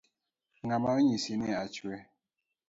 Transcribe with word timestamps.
Ng’a 0.63 0.75
ma 0.81 0.89
onyisi 0.97 1.31
ni 1.37 1.49
achwe? 1.63 1.95